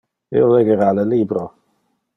Io 0.39 0.47
legera 0.53 0.89
le 1.01 1.07
libro. 1.11 1.47